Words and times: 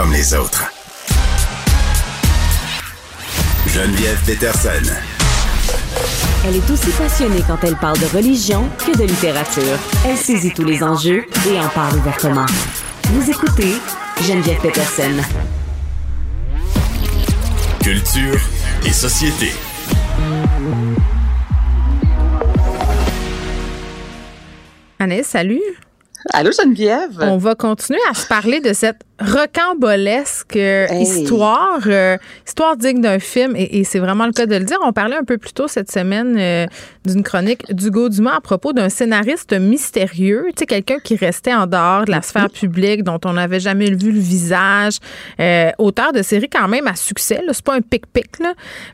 comme 0.00 0.12
les 0.12 0.32
autres. 0.32 0.64
Geneviève 3.66 4.18
Peterson. 4.24 4.94
Elle 6.46 6.56
est 6.56 6.70
aussi 6.70 6.90
passionnée 6.92 7.42
quand 7.46 7.58
elle 7.64 7.76
parle 7.76 7.98
de 7.98 8.06
religion 8.06 8.66
que 8.78 8.96
de 8.96 9.04
littérature. 9.04 9.78
Elle 10.06 10.16
saisit 10.16 10.54
tous 10.54 10.64
les 10.64 10.82
enjeux 10.82 11.26
et 11.46 11.60
en 11.60 11.68
parle 11.68 11.98
ouvertement. 11.98 12.46
Vous 13.08 13.28
écoutez 13.28 13.74
Geneviève 14.22 14.62
Peterson. 14.62 15.20
Culture 17.82 18.40
et 18.86 18.92
société. 18.92 19.52
Annès, 24.98 25.26
salut. 25.26 25.60
Allô 26.32 26.50
Geneviève? 26.52 27.18
On 27.20 27.38
va 27.38 27.54
continuer 27.54 28.00
à 28.10 28.14
se 28.14 28.26
parler 28.26 28.60
de 28.60 28.72
cette 28.72 29.00
rocambolesque 29.20 30.58
histoire, 30.92 31.80
euh, 31.86 32.16
histoire 32.46 32.76
digne 32.76 33.00
d'un 33.00 33.18
film, 33.18 33.54
et, 33.56 33.84
c'est 33.84 33.98
vraiment 33.98 34.26
le 34.26 34.32
cas 34.32 34.46
de 34.46 34.56
le 34.56 34.64
dire. 34.64 34.78
On 34.84 34.92
parlait 34.92 35.16
un 35.16 35.24
peu 35.24 35.38
plus 35.38 35.52
tôt 35.52 35.68
cette 35.68 35.90
semaine 35.90 36.36
euh, 36.38 36.66
d'une 37.04 37.22
chronique 37.22 37.72
d'Hugo 37.72 38.08
Dumas 38.08 38.36
à 38.36 38.40
propos 38.40 38.72
d'un 38.72 38.88
scénariste 38.88 39.52
mystérieux, 39.52 40.46
tu 40.48 40.60
sais, 40.60 40.66
quelqu'un 40.66 40.98
qui 40.98 41.16
restait 41.16 41.54
en 41.54 41.66
dehors 41.66 42.04
de 42.04 42.10
la 42.10 42.22
sphère 42.22 42.50
publique, 42.50 43.02
dont 43.02 43.20
on 43.24 43.34
n'avait 43.34 43.60
jamais 43.60 43.90
vu 43.90 44.12
le 44.12 44.20
visage, 44.20 44.98
euh, 45.38 45.70
auteur 45.78 46.12
de 46.12 46.22
séries 46.22 46.48
quand 46.48 46.68
même 46.68 46.86
à 46.86 46.96
succès, 46.96 47.42
c'est 47.52 47.64
pas 47.64 47.74
un 47.74 47.80
pic-pic, 47.80 48.26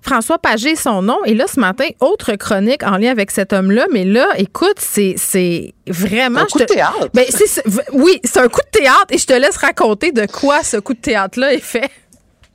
François 0.03 0.39
Pagé, 0.39 0.77
son 0.77 1.03
nom, 1.03 1.19
et 1.25 1.35
là, 1.35 1.45
ce 1.53 1.61
matin, 1.61 1.87
autre 2.01 2.35
chronique 2.37 2.83
en 2.83 2.97
lien 2.97 3.11
avec 3.11 3.31
cet 3.31 3.53
homme-là, 3.53 3.87
mais 3.93 4.05
là, 4.05 4.29
écoute, 4.37 4.79
c'est 4.79 5.75
vraiment... 5.87 6.41
Un 6.41 6.47
coup 6.47 6.59
de 6.59 6.65
théâtre. 6.65 7.09
Ben, 7.15 7.25
oui, 7.93 8.21
c'est 8.25 8.41
un 8.41 8.49
coup 8.49 8.61
de 8.61 8.79
théâtre, 8.79 9.07
et 9.11 9.19
je 9.19 9.27
te 9.27 9.33
laisse 9.33 9.57
raconter 9.57 10.13
de 10.17 10.27
quoi 10.27 10.63
ce 10.65 10.79
coup 10.79 10.95
de 10.95 10.99
théâtre-là 11.01 11.53
est 11.53 11.61
fait. 11.61 11.91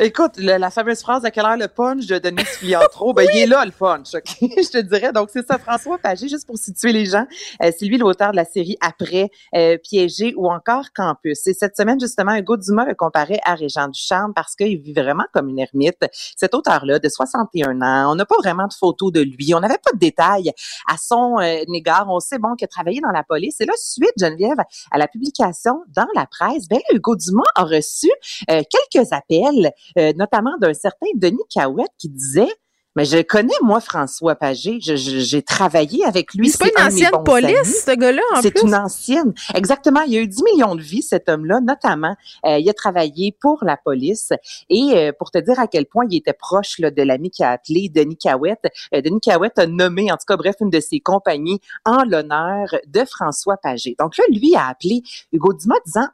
Écoute, 0.04 0.38
la 0.38 0.72
fameuse 0.72 1.02
phrase 1.02 1.26
à 1.26 1.30
quelle 1.30 1.46
heure 1.46 1.58
le 1.58 1.68
punch 1.68 2.08
de 2.08 2.18
Denis 2.18 2.44
Filiatro, 2.44 3.14
ben, 3.14 3.28
il 3.36 3.42
est 3.42 3.46
là, 3.46 3.64
le 3.64 3.72
punch, 3.72 4.14
je 4.42 4.72
te 4.72 4.80
dirais. 4.80 5.14
Donc, 5.14 5.30
c'est 5.32 5.46
ça, 5.46 5.60
François 5.60 6.00
Pagé, 6.00 6.28
juste 6.28 6.48
pour 6.48 6.58
situer 6.58 6.92
les 6.92 7.06
gens. 7.06 7.28
Euh, 7.62 7.70
c'est 7.78 7.86
lui 7.86 8.00
l'auteur 8.00 8.32
de 8.32 8.36
la 8.36 8.46
série 8.46 8.78
Après, 8.82 9.30
euh, 9.56 9.78
Piégé 9.78 10.34
ou 10.36 10.50
encore 10.50 10.86
Campus. 10.96 11.46
Et 11.46 11.54
cette 11.54 11.78
semaine, 11.78 12.00
justement, 12.00 12.34
Hugo 12.34 12.58
Dumas 12.58 12.86
le 12.86 12.96
comparait 12.96 13.42
à 13.44 13.54
Régent 13.54 13.90
Ducharme 13.90 14.34
parce 14.34 14.56
qu'il 14.56 14.82
vit 14.82 14.94
vraiment 14.94 15.26
comme 15.34 15.50
une 15.50 15.60
ermite. 15.60 16.04
Cet 16.36 16.56
auteur-là, 16.56 16.98
de 16.98 17.08
61 17.08 17.80
ans, 17.84 18.12
on 18.12 18.16
n'a 18.16 18.26
pas 18.26 18.38
vraiment 18.40 18.66
de 18.66 18.74
photos 18.74 19.12
de 19.12 19.22
lui. 19.22 19.54
On 19.54 19.60
n'avait 19.60 19.78
pas 19.78 19.92
de 19.94 20.00
détails 20.00 20.52
à 20.88 20.96
son 20.98 21.38
euh, 21.38 21.64
égard. 21.72 22.08
On 22.10 22.20
sait, 22.20 22.40
bon, 22.40 22.56
qu'il 22.56 22.66
a 22.66 22.70
travaillé 22.70 23.02
dans 23.02 23.12
la 23.12 23.24
police. 23.24 23.62
Et 23.62 23.68
là, 23.68 23.74
suite, 23.78 24.14
Geneviève, 24.20 24.64
à 24.90 24.98
la 24.98 25.08
publication 25.08 25.84
dans 25.96 26.08
la 26.16 26.26
presse, 26.26 26.68
ben 26.68 26.80
Hugo 26.92 27.16
Dumas 27.16 27.44
a 27.54 27.66
reçu 27.66 28.10
quelques 28.48 29.14
appels 29.14 29.72
euh, 29.98 30.14
notamment 30.16 30.58
d'un 30.60 30.74
certain 30.74 31.08
Denis 31.16 31.44
Cahouette 31.50 31.92
qui 31.98 32.10
disait 32.10 32.50
mais 32.96 33.06
je 33.06 33.22
connais, 33.22 33.54
moi, 33.62 33.80
François 33.80 34.36
Pagé. 34.36 34.80
J'ai 34.82 35.42
travaillé 35.42 36.04
avec 36.06 36.34
lui. 36.34 36.50
C'est 36.50 36.58
pas 36.58 36.82
une 36.82 36.88
ancienne 36.88 37.24
police, 37.24 37.86
ce 37.86 37.96
gars-là, 37.96 38.22
en 38.36 38.42
C'est 38.42 38.62
une 38.62 38.76
ancienne. 38.76 39.34
Exactement. 39.56 40.02
Il 40.02 40.14
y 40.14 40.18
a 40.18 40.22
eu 40.22 40.28
10 40.28 40.44
millions 40.44 40.76
de 40.76 40.82
vies, 40.82 41.02
cet 41.02 41.30
homme-là, 41.30 41.62
notamment. 41.62 42.16
Euh, 42.46 42.58
il 42.60 42.70
a 42.70 42.74
travaillé 42.74 43.36
pour 43.40 43.64
la 43.64 43.78
police. 43.78 44.34
Et 44.70 44.92
euh, 44.94 45.12
pour 45.18 45.32
te 45.32 45.38
dire 45.38 45.58
à 45.60 45.68
quel 45.68 45.86
point 45.86 46.06
il 46.10 46.18
était 46.18 46.34
proche 46.34 46.80
là, 46.80 46.92
de 46.92 47.02
l'ami 47.02 47.32
qui 47.32 47.44
a 47.44 47.52
appelé 47.52 47.88
Denis 47.88 48.18
Cahouette, 48.18 48.68
Denis 48.92 49.22
Cahouette 49.22 49.58
a 49.58 49.68
nommé, 49.68 50.12
en 50.12 50.16
tout 50.16 50.26
cas, 50.28 50.36
bref, 50.36 50.56
une 50.60 50.70
de 50.70 50.82
ses 50.82 51.00
compagnies 51.00 51.62
en 51.86 52.04
l'honneur 52.04 52.68
de 52.88 53.06
François 53.06 53.56
Pagé. 53.56 53.96
Donc 54.00 54.18
là, 54.18 54.26
lui 54.30 54.54
a 54.56 54.68
appelé 54.68 55.02
Hugo 55.32 55.54
Dumas 55.54 55.80
disant 55.86 56.08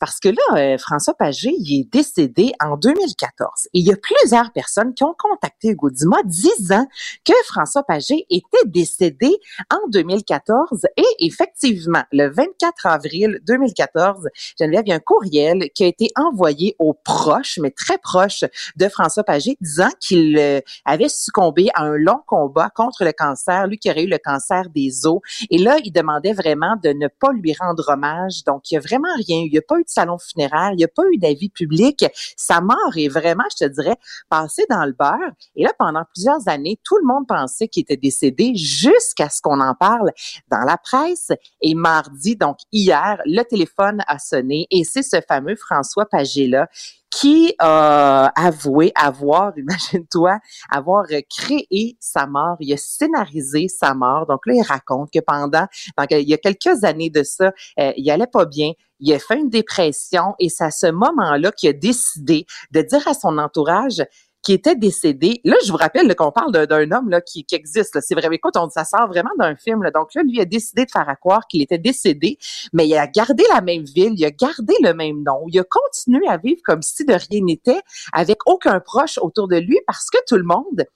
parce 0.00 0.18
que 0.18 0.28
là, 0.28 0.58
euh, 0.58 0.78
François 0.78 1.14
Pagé, 1.14 1.54
il 1.58 1.80
est 1.80 1.92
décédé 1.92 2.52
en 2.60 2.76
2014. 2.76 3.68
Et 3.72 3.78
il 3.78 3.86
y 3.86 3.92
a 3.92 3.96
plusieurs 3.96 4.50
personnes 4.52 4.94
qui 4.94 5.04
ont 5.04 5.14
contacté 5.16 5.76
Dumas 5.80 6.22
disant 6.24 6.86
que 7.24 7.32
François 7.46 7.82
Pagé 7.82 8.26
était 8.30 8.66
décédé 8.66 9.30
en 9.70 9.88
2014. 9.90 10.86
Et 10.96 11.04
effectivement, 11.20 12.02
le 12.12 12.28
24 12.28 12.86
avril 12.86 13.40
2014, 13.46 14.28
Geneviève, 14.58 14.82
il 14.86 14.92
a 14.92 14.96
un 14.96 15.00
courriel 15.00 15.70
qui 15.74 15.84
a 15.84 15.86
été 15.86 16.08
envoyé 16.16 16.74
aux 16.78 16.94
proches, 16.94 17.58
mais 17.60 17.70
très 17.70 17.98
proches 17.98 18.44
de 18.76 18.88
François 18.88 19.24
Pagé, 19.24 19.56
disant 19.60 19.90
qu'il 20.00 20.36
euh, 20.38 20.60
avait 20.84 21.08
succombé 21.08 21.68
à 21.74 21.82
un 21.82 21.96
long 21.96 22.20
combat 22.26 22.70
contre 22.74 23.04
le 23.04 23.12
cancer, 23.12 23.66
lui 23.66 23.78
qui 23.78 23.90
aurait 23.90 24.04
eu 24.04 24.08
le 24.08 24.18
cancer 24.18 24.68
des 24.74 25.06
os. 25.06 25.20
Et 25.50 25.58
là, 25.58 25.76
il 25.84 25.92
demandait 25.92 26.32
vraiment 26.32 26.76
de 26.82 26.90
ne 26.90 27.08
pas 27.08 27.32
lui 27.32 27.54
rendre 27.54 27.84
hommage. 27.88 28.44
Donc, 28.44 28.70
il 28.70 28.74
n'y 28.74 28.78
a 28.78 28.80
vraiment 28.80 29.14
rien. 29.16 29.44
Il 29.44 29.51
n'y 29.52 29.58
a 29.58 29.62
pas 29.62 29.78
eu 29.78 29.84
de 29.84 29.88
salon 29.88 30.18
funéraire, 30.18 30.70
il 30.72 30.76
n'y 30.76 30.84
a 30.84 30.88
pas 30.88 31.02
eu 31.12 31.18
d'avis 31.18 31.50
public. 31.50 32.04
Sa 32.36 32.60
mort 32.60 32.92
est 32.96 33.08
vraiment, 33.08 33.44
je 33.58 33.66
te 33.66 33.70
dirais, 33.70 33.96
passée 34.28 34.64
dans 34.68 34.84
le 34.84 34.92
beurre. 34.92 35.32
Et 35.56 35.64
là, 35.64 35.72
pendant 35.78 36.04
plusieurs 36.12 36.48
années, 36.48 36.78
tout 36.84 36.96
le 36.98 37.06
monde 37.06 37.26
pensait 37.26 37.68
qu'il 37.68 37.82
était 37.82 37.96
décédé 37.96 38.54
jusqu'à 38.54 39.28
ce 39.28 39.40
qu'on 39.40 39.60
en 39.60 39.74
parle 39.74 40.10
dans 40.50 40.64
la 40.64 40.76
presse. 40.76 41.30
Et 41.60 41.74
mardi, 41.74 42.36
donc 42.36 42.58
hier, 42.72 43.20
le 43.24 43.42
téléphone 43.42 44.02
a 44.06 44.18
sonné 44.18 44.66
et 44.70 44.84
c'est 44.84 45.02
ce 45.02 45.16
fameux 45.26 45.56
François 45.56 46.06
Pagé-là 46.06 46.68
qui 47.12 47.54
a 47.58 48.32
avoué 48.34 48.90
avoir, 48.94 49.52
imagine-toi, 49.56 50.38
avoir 50.70 51.06
créé 51.28 51.96
sa 52.00 52.26
mort, 52.26 52.56
il 52.60 52.72
a 52.72 52.76
scénarisé 52.76 53.68
sa 53.68 53.94
mort. 53.94 54.26
Donc 54.26 54.46
là, 54.46 54.54
il 54.54 54.62
raconte 54.62 55.10
que 55.12 55.20
pendant, 55.20 55.66
donc, 55.98 56.06
il 56.10 56.28
y 56.28 56.34
a 56.34 56.38
quelques 56.38 56.84
années 56.84 57.10
de 57.10 57.22
ça, 57.22 57.52
euh, 57.78 57.92
il 57.96 58.10
allait 58.10 58.26
pas 58.26 58.46
bien, 58.46 58.72
il 59.02 59.12
a 59.12 59.18
fait 59.18 59.38
une 59.38 59.50
dépression 59.50 60.34
et 60.38 60.48
c'est 60.48 60.64
à 60.64 60.70
ce 60.70 60.86
moment-là 60.86 61.52
qu'il 61.52 61.68
a 61.68 61.72
décidé 61.74 62.46
de 62.70 62.80
dire 62.80 63.06
à 63.06 63.14
son 63.14 63.36
entourage, 63.36 64.02
qui 64.42 64.52
était 64.52 64.74
décédé. 64.74 65.40
Là, 65.44 65.54
je 65.64 65.70
vous 65.70 65.76
rappelle 65.76 66.14
qu'on 66.16 66.32
parle 66.32 66.66
d'un 66.66 66.90
homme 66.90 67.16
qui, 67.24 67.46
existe. 67.52 67.98
C'est 68.00 68.14
vrai. 68.14 68.28
Écoute, 68.32 68.56
on, 68.56 68.68
ça 68.70 68.84
sort 68.84 69.06
vraiment 69.06 69.30
d'un 69.38 69.54
film. 69.54 69.88
Donc 69.94 70.14
là, 70.14 70.22
lui 70.24 70.40
a 70.40 70.44
décidé 70.44 70.84
de 70.84 70.90
faire 70.90 71.08
à 71.08 71.16
croire 71.16 71.46
qu'il 71.46 71.62
était 71.62 71.78
décédé, 71.78 72.38
mais 72.72 72.88
il 72.88 72.96
a 72.96 73.06
gardé 73.06 73.44
la 73.52 73.60
même 73.60 73.84
ville, 73.84 74.14
il 74.16 74.24
a 74.24 74.30
gardé 74.30 74.74
le 74.82 74.94
même 74.94 75.22
nom, 75.22 75.44
il 75.48 75.58
a 75.60 75.64
continué 75.64 76.26
à 76.28 76.38
vivre 76.38 76.60
comme 76.64 76.82
si 76.82 77.04
de 77.04 77.14
rien 77.14 77.44
n'était, 77.44 77.80
avec 78.12 78.38
aucun 78.46 78.80
proche 78.80 79.18
autour 79.18 79.48
de 79.48 79.56
lui, 79.56 79.78
parce 79.86 80.10
que 80.10 80.18
tout 80.26 80.36
le 80.36 80.44
monde 80.44 80.86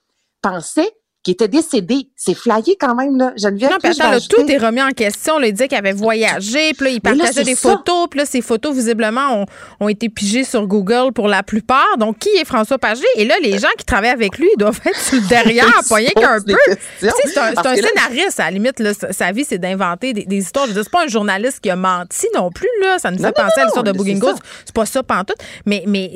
pensait 0.41 0.91
qui 1.27 1.31
était 1.31 1.49
décédé. 1.49 2.07
C'est 2.15 2.33
flyé 2.33 2.77
quand 2.79 2.95
même, 2.95 3.17
là. 3.17 3.33
Geneviève, 3.35 3.71
non, 3.71 3.77
puis 3.83 3.91
attends, 3.91 4.17
tout 4.29 4.49
est 4.49 4.57
remis 4.57 4.81
en 4.81 4.91
question. 4.91 5.41
il 5.41 5.51
disait 5.51 5.67
qu'il 5.67 5.77
avait 5.77 5.91
voyagé, 5.91 6.71
puis 6.73 6.85
là, 6.85 6.89
il 6.89 7.01
partageait 7.01 7.43
des 7.43 7.57
photos, 7.57 8.07
puis 8.09 8.19
là, 8.21 8.25
ces 8.25 8.39
photos, 8.39 8.73
visiblement, 8.73 9.41
ont, 9.41 9.45
ont, 9.81 9.89
été 9.89 10.07
pigées 10.07 10.45
sur 10.45 10.65
Google 10.67 11.11
pour 11.13 11.27
la 11.27 11.43
plupart. 11.43 11.97
Donc, 11.97 12.19
qui 12.19 12.29
est 12.29 12.45
François 12.45 12.77
Pagé? 12.77 13.03
Et 13.17 13.25
là, 13.25 13.35
les 13.43 13.59
gens 13.59 13.67
qui 13.77 13.83
travaillent 13.83 14.11
avec 14.11 14.37
lui, 14.37 14.47
ils 14.53 14.57
doivent 14.57 14.79
être 14.85 14.97
sur 14.97 15.17
le 15.17 15.27
derrière, 15.27 15.65
pas 15.89 15.95
rien 15.95 16.11
qu'un 16.15 16.39
peu. 16.39 16.55
C'est 17.01 17.37
un, 17.37 17.53
un 17.57 17.75
scénariste, 17.75 18.39
à 18.39 18.45
la 18.45 18.51
limite, 18.51 18.79
là, 18.79 18.91
sa 18.93 19.33
vie, 19.33 19.43
c'est 19.43 19.57
d'inventer 19.57 20.13
des, 20.13 20.37
histoires. 20.37 20.63
Je 20.63 20.69
veux 20.69 20.75
dire, 20.75 20.83
c'est 20.85 20.97
pas 20.97 21.03
un 21.03 21.09
journaliste 21.09 21.59
qui 21.59 21.69
a 21.69 21.75
menti 21.75 22.27
non 22.35 22.51
plus, 22.51 22.69
là. 22.81 22.99
Ça 22.99 23.11
nous 23.11 23.19
fait 23.19 23.33
penser 23.33 23.59
à 23.59 23.65
l'histoire 23.65 23.83
de 23.83 23.91
Booking 23.91 24.19
Ghost. 24.19 24.39
C'est 24.63 24.73
pas 24.73 24.85
ça, 24.85 25.03
pantoute. 25.03 25.39
Mais, 25.65 25.83
mais 25.87 26.09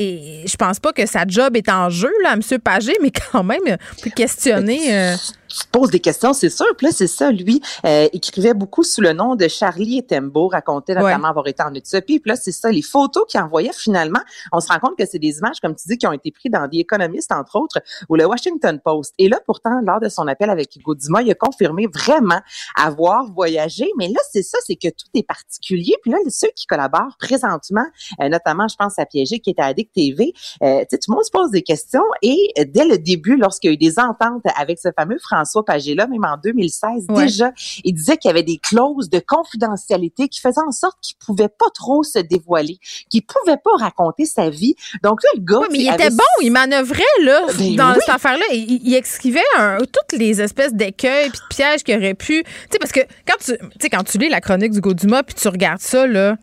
je 0.45 0.55
pense 0.55 0.79
pas 0.79 0.93
que 0.93 1.05
sa 1.05 1.25
job 1.28 1.57
est 1.57 1.67
en 1.67 1.89
jeu, 1.89 2.13
là, 2.23 2.31
M. 2.31 2.59
Pagé, 2.59 2.93
mais 3.01 3.11
quand 3.11 3.43
même, 3.43 3.59
on 3.66 4.01
peut 4.01 4.09
questionner. 4.16 5.00
Euh, 5.01 5.17
tu 5.51 5.66
te 5.66 5.72
poses 5.72 5.89
des 5.89 6.00
questions, 6.00 6.34
c'est 6.34 6.50
sûr. 6.50 6.66
Puis 6.78 6.88
là, 6.88 6.94
c'est 6.94 7.07
ça, 7.07 7.31
lui, 7.31 7.62
euh, 7.85 8.07
écrivait 8.13 8.53
beaucoup 8.53 8.84
sous 8.84 9.01
le 9.01 9.13
nom 9.13 9.35
de 9.35 9.47
Charlie 9.47 10.00
Etembo, 10.00 10.47
racontait 10.47 10.95
notamment 10.95 11.28
avoir 11.28 11.47
été 11.47 11.63
en 11.63 11.73
Éthiopie. 11.73 12.19
Puis 12.19 12.29
là, 12.29 12.35
c'est 12.35 12.51
ça, 12.51 12.72
les 12.72 12.81
photos 12.81 13.23
qu'il 13.28 13.39
envoyait 13.39 13.73
finalement, 13.73 14.19
on 14.51 14.59
se 14.59 14.67
rend 14.67 14.79
compte 14.79 14.97
que 14.97 15.06
c'est 15.06 15.19
des 15.19 15.38
images, 15.38 15.59
comme 15.61 15.75
tu 15.75 15.88
dis, 15.88 15.97
qui 15.97 16.07
ont 16.07 16.13
été 16.13 16.31
prises 16.31 16.51
dans 16.51 16.67
des 16.67 16.79
économistes, 16.79 17.31
entre 17.31 17.57
autres, 17.57 17.79
ou 18.09 18.16
le 18.16 18.25
Washington 18.25 18.79
Post. 18.84 19.13
Et 19.17 19.29
là, 19.29 19.40
pourtant, 19.45 19.81
lors 19.85 20.00
de 20.00 20.09
son 20.09 20.28
appel 20.28 20.50
avec 20.50 20.75
Hugo 20.75 20.95
Dumas, 20.95 21.22
il 21.22 21.31
a 21.31 21.35
confirmé 21.35 21.88
vraiment 21.94 22.40
avoir 22.75 23.25
voyagé. 23.31 23.90
Mais 23.97 24.07
là, 24.07 24.19
c'est 24.31 24.44
ça, 24.44 24.57
c'est 24.66 24.75
que 24.75 24.90
tout 24.90 25.07
est 25.13 25.23
particulier. 25.23 25.95
Puis 26.01 26.11
là, 26.11 26.17
ceux 26.29 26.50
qui 26.56 26.66
collaborent 26.66 27.17
présentement, 27.19 27.85
euh, 28.22 28.29
notamment, 28.29 28.67
je 28.67 28.75
pense 28.75 28.97
à 28.97 29.06
Piégé, 29.06 29.40
qui 29.40 29.51
est 29.51 29.59
à 29.59 29.66
Addict 29.66 29.94
TV, 29.94 30.34
euh, 30.64 30.84
tout 30.90 30.97
le 31.08 31.14
monde 31.14 31.23
se 31.23 31.31
pose 31.31 31.52
des 31.52 31.61
questions. 31.61 32.03
Et 32.22 32.53
dès 32.67 32.85
le 32.85 32.97
début, 32.97 33.35
lorsqu'il 33.35 33.70
y 33.70 33.72
a 33.72 33.73
eu 33.73 33.78
des 33.78 33.99
ententes 33.99 34.43
avec 34.55 34.79
ce 34.79 34.90
fameux 34.97 35.17
François 35.41 35.66
Pagé-là, 35.66 36.08
même 36.08 36.23
en 36.23 36.38
2016, 36.38 37.08
déjà, 37.16 37.52
il 37.84 37.93
disait 37.93 38.17
qu'il 38.17 38.29
y 38.29 38.32
avait 38.32 38.43
des 38.43 38.58
clauses 38.58 39.09
de 39.09 39.20
confidentialité 39.20 40.28
qui 40.28 40.40
faisaient 40.40 40.61
en 40.66 40.72
sorte 40.72 40.97
qu'il 41.02 41.17
pouvait 41.17 41.49
pas 41.49 41.70
trop 41.73 42.03
se 42.03 42.20
dévoiler, 42.20 42.78
qu'il 43.09 43.23
pouvait 43.23 43.58
pas 43.58 43.72
raconter 43.79 44.26
sa 44.26 44.49
vie. 44.49 44.76
Donc 45.03 45.23
là, 45.23 45.29
le 45.35 45.41
gars... 45.41 45.67
mais 45.72 45.79
il 45.79 45.91
était 45.91 46.11
bon, 46.11 46.23
il 46.41 46.52
manœuvrait, 46.52 47.02
là, 47.23 47.47
ben 47.58 47.76
dans 47.76 47.93
cette 47.96 48.09
affaire-là. 48.09 48.46
Il, 48.53 48.82
il 48.84 48.93
esquivait 48.93 49.40
toutes 49.79 50.20
les 50.20 50.41
espèces 50.41 50.73
d'écueils 50.73 51.29
puis 51.29 51.40
de 51.40 51.55
pièges 51.55 51.84
qu'il 51.84 51.97
aurait 51.97 52.14
pu... 52.14 52.44
Tu 52.44 52.49
sais, 52.72 52.79
parce 52.79 52.91
que 52.91 53.02
quand 53.28 53.37
tu, 53.44 53.90
quand 53.90 54.03
tu 54.03 54.17
lis 54.20 54.29
la 54.29 54.41
chronique 54.41 54.72
du 54.72 54.82
Dumas 54.94 55.23
puis 55.23 55.35
tu 55.35 55.47
regardes 55.47 55.82
ça, 55.82 56.05
là, 56.05 56.35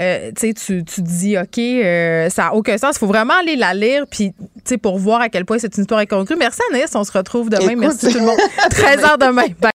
euh, 0.00 0.30
tu, 0.36 0.84
tu 0.84 1.02
dis, 1.02 1.38
OK, 1.38 1.58
euh, 1.58 2.28
ça 2.30 2.44
n'a 2.44 2.54
aucun 2.54 2.78
sens. 2.78 2.96
Il 2.96 2.98
faut 3.00 3.06
vraiment 3.06 3.34
aller 3.34 3.56
la 3.56 3.74
lire 3.74 4.04
puis, 4.10 4.32
pour 4.76 4.98
voir 4.98 5.20
à 5.20 5.28
quel 5.28 5.44
point 5.44 5.58
c'est 5.58 5.74
une 5.76 5.82
histoire 5.82 6.00
incongrue. 6.00 6.36
Merci 6.36 6.60
Anaïs, 6.70 6.90
on 6.94 7.04
se 7.04 7.12
retrouve 7.12 7.48
demain. 7.50 7.74
Merci 7.76 8.08
tout 8.12 8.18
le 8.18 8.24
monde. 8.24 8.38
13h 8.70 9.18
demain. 9.18 9.46
Bye. 9.60 9.70